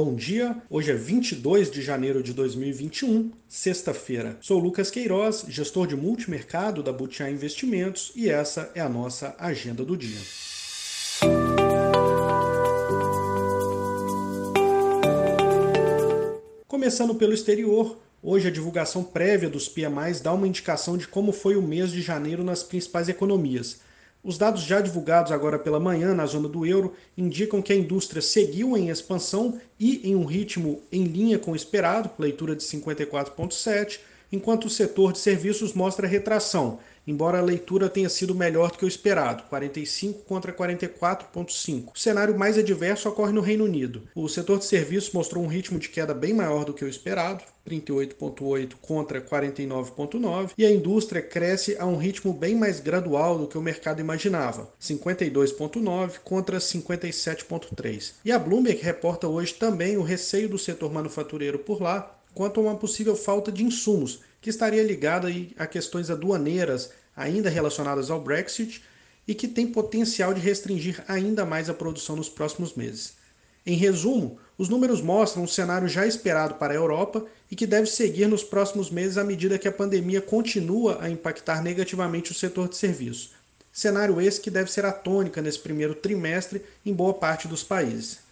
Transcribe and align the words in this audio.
Bom 0.00 0.14
dia, 0.14 0.56
hoje 0.70 0.92
é 0.92 0.94
22 0.94 1.72
de 1.72 1.82
janeiro 1.82 2.22
de 2.22 2.32
2021, 2.32 3.32
sexta-feira. 3.48 4.38
Sou 4.40 4.60
Lucas 4.60 4.92
Queiroz, 4.92 5.44
gestor 5.48 5.88
de 5.88 5.96
multimercado 5.96 6.84
da 6.84 6.92
Butiá 6.92 7.28
Investimentos 7.28 8.12
e 8.14 8.28
essa 8.28 8.70
é 8.76 8.80
a 8.80 8.88
nossa 8.88 9.34
agenda 9.40 9.84
do 9.84 9.96
dia. 9.96 10.20
Começando 16.68 17.16
pelo 17.16 17.34
exterior, 17.34 17.98
hoje 18.22 18.46
a 18.46 18.52
divulgação 18.52 19.02
prévia 19.02 19.50
dos 19.50 19.68
PMIs 19.68 20.20
dá 20.20 20.32
uma 20.32 20.46
indicação 20.46 20.96
de 20.96 21.08
como 21.08 21.32
foi 21.32 21.56
o 21.56 21.62
mês 21.62 21.90
de 21.90 22.02
janeiro 22.02 22.44
nas 22.44 22.62
principais 22.62 23.08
economias. 23.08 23.80
Os 24.28 24.36
dados 24.36 24.60
já 24.60 24.82
divulgados 24.82 25.32
agora 25.32 25.58
pela 25.58 25.80
manhã 25.80 26.12
na 26.12 26.26
zona 26.26 26.50
do 26.50 26.66
euro 26.66 26.92
indicam 27.16 27.62
que 27.62 27.72
a 27.72 27.76
indústria 27.76 28.20
seguiu 28.20 28.76
em 28.76 28.90
expansão 28.90 29.58
e 29.80 30.06
em 30.06 30.14
um 30.14 30.26
ritmo 30.26 30.82
em 30.92 31.04
linha 31.04 31.38
com 31.38 31.52
o 31.52 31.56
esperado, 31.56 32.10
leitura 32.18 32.54
de 32.54 32.62
54,7, 32.62 34.00
enquanto 34.30 34.66
o 34.66 34.70
setor 34.70 35.12
de 35.12 35.18
serviços 35.18 35.72
mostra 35.72 36.06
retração, 36.06 36.78
embora 37.08 37.38
a 37.38 37.42
leitura 37.42 37.88
tenha 37.88 38.08
sido 38.10 38.34
melhor 38.34 38.70
do 38.70 38.76
que 38.76 38.84
o 38.84 38.88
esperado, 38.88 39.44
45 39.44 40.24
contra 40.24 40.52
44,5. 40.52 41.92
O 41.94 41.98
cenário 41.98 42.38
mais 42.38 42.58
adverso 42.58 43.08
ocorre 43.08 43.32
no 43.32 43.40
Reino 43.40 43.64
Unido. 43.64 44.02
O 44.14 44.28
setor 44.28 44.58
de 44.58 44.66
serviços 44.66 45.12
mostrou 45.12 45.42
um 45.42 45.48
ritmo 45.48 45.78
de 45.78 45.88
queda 45.88 46.12
bem 46.12 46.34
maior 46.34 46.66
do 46.66 46.74
que 46.74 46.84
o 46.84 46.88
esperado, 46.88 47.42
38,8 47.66 48.74
contra 48.80 49.22
49,9, 49.22 50.50
e 50.56 50.66
a 50.66 50.70
indústria 50.70 51.22
cresce 51.22 51.76
a 51.78 51.86
um 51.86 51.96
ritmo 51.96 52.32
bem 52.32 52.54
mais 52.54 52.78
gradual 52.78 53.38
do 53.38 53.46
que 53.46 53.56
o 53.56 53.62
mercado 53.62 54.00
imaginava, 54.00 54.70
52,9 54.80 56.18
contra 56.22 56.58
57,3. 56.58 58.14
E 58.22 58.30
a 58.30 58.38
Bloomberg 58.38 58.82
reporta 58.82 59.26
hoje 59.26 59.54
também 59.54 59.96
o 59.96 60.02
receio 60.02 60.48
do 60.48 60.58
setor 60.58 60.92
manufatureiro 60.92 61.58
por 61.58 61.80
lá 61.80 62.17
quanto 62.38 62.60
a 62.60 62.62
uma 62.62 62.76
possível 62.76 63.16
falta 63.16 63.50
de 63.50 63.64
insumos, 63.64 64.20
que 64.40 64.48
estaria 64.48 64.84
ligada 64.84 65.26
a 65.58 65.66
questões 65.66 66.08
aduaneiras 66.08 66.92
ainda 67.16 67.50
relacionadas 67.50 68.12
ao 68.12 68.20
Brexit 68.20 68.80
e 69.26 69.34
que 69.34 69.48
tem 69.48 69.66
potencial 69.66 70.32
de 70.32 70.40
restringir 70.40 71.02
ainda 71.08 71.44
mais 71.44 71.68
a 71.68 71.74
produção 71.74 72.14
nos 72.14 72.28
próximos 72.28 72.74
meses. 72.74 73.14
Em 73.66 73.74
resumo, 73.74 74.38
os 74.56 74.68
números 74.68 75.02
mostram 75.02 75.42
um 75.42 75.48
cenário 75.48 75.88
já 75.88 76.06
esperado 76.06 76.54
para 76.54 76.72
a 76.72 76.76
Europa 76.76 77.26
e 77.50 77.56
que 77.56 77.66
deve 77.66 77.88
seguir 77.88 78.28
nos 78.28 78.44
próximos 78.44 78.88
meses 78.88 79.18
à 79.18 79.24
medida 79.24 79.58
que 79.58 79.66
a 79.66 79.72
pandemia 79.72 80.20
continua 80.20 80.98
a 81.00 81.10
impactar 81.10 81.60
negativamente 81.60 82.30
o 82.30 82.36
setor 82.36 82.68
de 82.68 82.76
serviços. 82.76 83.32
Cenário 83.72 84.20
esse 84.20 84.40
que 84.40 84.48
deve 84.48 84.70
ser 84.70 84.84
a 84.86 84.92
tônica 84.92 85.42
nesse 85.42 85.58
primeiro 85.58 85.96
trimestre 85.96 86.62
em 86.86 86.94
boa 86.94 87.14
parte 87.14 87.48
dos 87.48 87.64
países. 87.64 88.27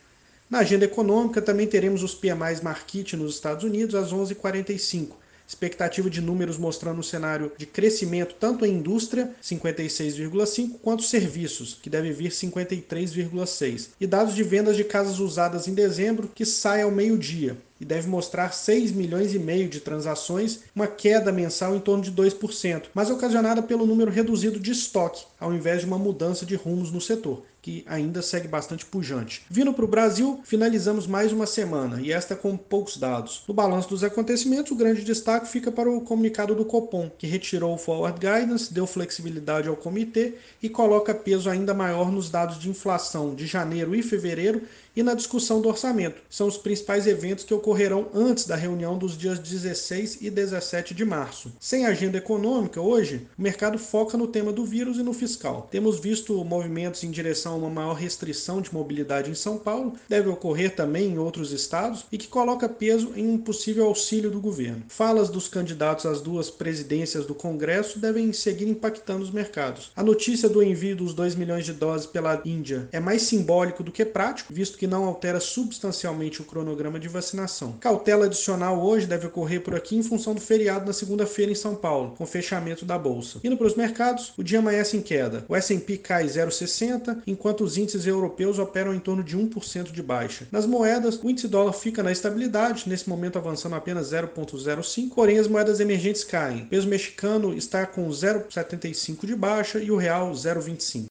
Na 0.49 0.59
agenda 0.59 0.85
econômica 0.85 1.43
também 1.43 1.67
teremos 1.67 2.05
os 2.05 2.15
PMIs 2.15 2.61
Market 2.61 3.15
nos 3.15 3.35
Estados 3.35 3.65
Unidos 3.65 3.97
às 3.97 4.13
11h45, 4.13 5.09
expectativa 5.47 6.09
de 6.09 6.21
números 6.21 6.57
mostrando 6.57 7.01
um 7.01 7.03
cenário 7.03 7.51
de 7.59 7.67
crescimento 7.67 8.37
tanto 8.39 8.65
em 8.65 8.75
indústria, 8.75 9.33
56,5, 9.43 10.79
quanto 10.81 11.03
serviços, 11.03 11.77
que 11.83 11.91
deve 11.91 12.13
vir 12.13 12.31
53,6. 12.31 13.89
E 14.01 14.07
dados 14.07 14.37
de 14.37 14.45
vendas 14.45 14.77
de 14.77 14.85
casas 14.85 15.19
usadas 15.19 15.67
em 15.67 15.75
dezembro, 15.75 16.31
que 16.33 16.45
sai 16.45 16.83
ao 16.83 16.93
meio-dia 16.93 17.57
e 17.81 17.85
deve 17.85 18.09
mostrar 18.09 18.53
6 18.53 18.93
milhões 18.93 19.35
e 19.35 19.39
meio 19.39 19.69
de 19.69 19.81
transações, 19.81 20.61
uma 20.75 20.87
queda 20.87 21.31
mensal 21.31 21.77
em 21.77 21.81
torno 21.81 22.03
de 22.03 22.13
2%, 22.13 22.85
mas 22.95 23.11
ocasionada 23.11 23.63
pelo 23.63 23.85
número 23.85 24.11
reduzido 24.11 24.59
de 24.59 24.71
estoque, 24.71 25.25
ao 25.39 25.53
invés 25.53 25.81
de 25.81 25.87
uma 25.87 25.99
mudança 25.99 26.47
de 26.47 26.55
rumos 26.55 26.91
no 26.91 27.01
setor, 27.01 27.43
que 27.67 27.83
ainda 27.89 28.23
segue 28.23 28.47
bastante 28.47 28.87
pujante. 28.87 29.43
Vindo 29.51 29.75
para 29.75 29.85
o 29.85 29.89
Brasil, 29.89 30.39
finalizamos 30.45 31.05
mais 31.05 31.33
uma 31.33 31.47
semana, 31.47 32.01
e 32.01 32.13
esta 32.13 32.37
com 32.37 32.57
poucos 32.57 32.97
dados. 32.97 33.43
No 33.49 33.53
balanço 33.53 33.89
dos 33.89 34.05
acontecimentos, 34.05 34.71
o 34.71 34.77
grande 34.77 35.03
destaque 35.03 35.49
fica 35.49 35.73
para 35.73 35.91
o 35.91 36.01
comunicado 36.01 36.55
do 36.55 36.65
Copom, 36.65 37.11
que 37.19 37.27
retirou 37.27 37.75
o 37.75 37.77
Forward 37.77 38.21
Guidance, 38.21 38.73
deu 38.73 38.87
flexibilidade 38.87 39.67
ao 39.67 39.75
comitê 39.75 40.35
e 40.63 40.69
coloca 40.69 41.13
peso 41.13 41.51
ainda 41.51 41.75
maior 41.75 42.13
nos 42.13 42.31
dados 42.31 42.57
de 42.57 42.71
inflação 42.71 43.35
de 43.35 43.49
janeiro 43.49 43.97
e 43.97 44.03
fevereiro 44.03 44.63
e 44.97 45.03
na 45.03 45.15
discussão 45.15 45.61
do 45.61 45.69
orçamento. 45.69 46.23
São 46.31 46.49
os 46.49 46.57
principais 46.57 47.07
eventos 47.07 47.45
que 47.45 47.53
ocorrerão 47.53 48.09
antes 48.15 48.47
da 48.47 48.57
reunião 48.57 48.97
dos 48.97 49.17
dias 49.17 49.39
16 49.39 50.23
e 50.23 50.31
17 50.31 50.95
de 50.95 51.05
março. 51.05 51.53
Sem 51.61 51.85
agenda 51.85 52.17
econômica, 52.17 52.81
hoje, 52.81 53.27
o 53.39 53.43
mercado 53.43 53.79
foca 53.79 54.17
no 54.17 54.27
tema 54.27 54.53
do 54.53 54.65
vírus 54.65 54.97
e 54.97 55.03
no 55.03 55.13
fiscal. 55.13 55.69
Temos 55.71 56.01
visto 56.01 56.43
movimentos 56.45 57.05
em 57.05 57.11
direção 57.11 57.56
uma 57.57 57.71
maior 57.71 57.95
restrição 57.95 58.61
de 58.61 58.73
mobilidade 58.73 59.31
em 59.31 59.35
São 59.35 59.59
Paulo, 59.59 59.95
deve 60.09 60.29
ocorrer 60.29 60.75
também 60.75 61.11
em 61.11 61.19
outros 61.19 61.53
estados 61.53 62.05
e 62.13 62.19
que 62.19 62.29
coloca 62.29 62.69
peso 62.69 63.13
em 63.17 63.29
um 63.29 63.39
possível 63.39 63.87
auxílio 63.87 64.31
do 64.31 64.41
governo. 64.41 64.83
Falas 64.89 65.29
dos 65.29 65.49
candidatos 65.49 66.07
às 66.07 66.21
duas 66.21 66.51
presidências 66.51 67.27
do 67.27 67.35
Congresso 67.35 67.99
devem 67.99 68.33
seguir 68.33 68.69
impactando 68.69 69.23
os 69.23 69.31
mercados. 69.31 69.91
A 69.97 70.03
notícia 70.03 70.49
do 70.49 70.63
envio 70.63 70.97
dos 70.97 71.15
2 71.15 71.35
milhões 71.35 71.65
de 71.65 71.73
doses 71.73 72.07
pela 72.07 72.41
Índia 72.45 72.89
é 72.93 73.01
mais 73.01 73.23
simbólico 73.23 73.83
do 73.83 73.93
que 73.93 74.05
prático, 74.05 74.53
visto 74.53 74.79
que 74.79 74.87
não 74.87 75.05
altera 75.05 75.41
substancialmente 75.41 76.41
o 76.41 76.45
cronograma 76.45 76.99
de 76.99 77.09
vacinação. 77.09 77.73
Cautela 77.81 78.27
adicional 78.27 78.83
hoje 78.83 79.07
deve 79.07 79.27
ocorrer 79.27 79.61
por 79.63 79.75
aqui 79.75 79.97
em 79.97 80.03
função 80.03 80.35
do 80.35 80.41
feriado 80.41 80.87
na 80.87 80.93
segunda-feira 80.93 81.53
em 81.53 81.55
São 81.55 81.75
Paulo, 81.75 82.15
com 82.17 82.27
fechamento 82.27 82.85
da 82.85 82.99
bolsa. 82.99 83.41
Indo 83.43 83.57
para 83.57 83.67
os 83.67 83.75
mercados, 83.75 84.33
o 84.37 84.43
dia 84.43 84.59
amanhece 84.59 84.97
em 84.97 85.03
queda. 85.03 85.45
O 85.49 85.57
S&P 85.57 85.99
cai 85.99 86.25
0,60, 86.25 87.23
enquanto 87.47 87.63
os 87.63 87.79
índices 87.79 88.05
europeus 88.09 88.59
operam 88.59 88.93
em 88.93 88.99
torno 88.99 89.23
de 89.23 89.39
1% 89.39 89.93
de 89.93 90.03
baixa. 90.03 90.49
Nas 90.51 90.67
moedas, 90.67 91.23
o 91.23 91.31
índice 91.31 91.47
dólar 91.47 91.73
fica 91.73 92.03
na 92.03 92.11
estabilidade, 92.11 92.89
nesse 92.89 93.09
momento 93.09 93.39
avançando 93.39 93.77
apenas 93.77 94.11
0,05, 94.11 95.15
porém 95.15 95.39
as 95.39 95.47
moedas 95.47 95.79
emergentes 95.79 96.25
caem. 96.25 96.65
O 96.65 96.67
peso 96.67 96.89
mexicano 96.89 97.55
está 97.55 97.87
com 97.87 98.09
0,75 98.09 99.27
de 99.27 99.37
baixa 99.37 99.79
e 99.79 99.93
o 99.93 99.97
real 99.97 100.33
0,25. 100.33 101.07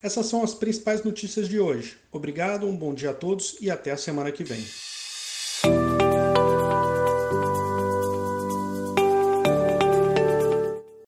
Essas 0.00 0.26
são 0.26 0.44
as 0.44 0.54
principais 0.54 1.02
notícias 1.02 1.48
de 1.48 1.58
hoje. 1.58 1.96
Obrigado, 2.12 2.68
um 2.68 2.76
bom 2.76 2.94
dia 2.94 3.10
a 3.10 3.14
todos 3.14 3.56
e 3.60 3.68
até 3.68 3.90
a 3.90 3.96
semana 3.96 4.30
que 4.30 4.44
vem. 4.44 4.64